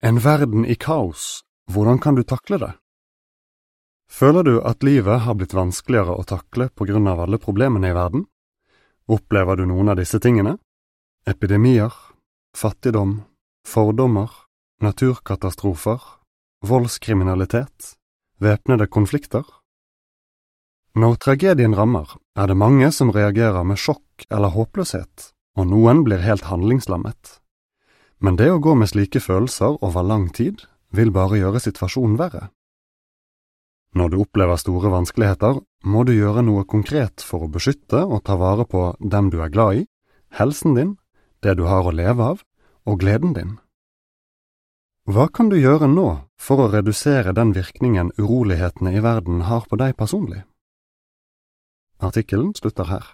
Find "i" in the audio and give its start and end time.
0.66-0.74, 7.90-7.96, 39.80-39.86, 48.92-49.00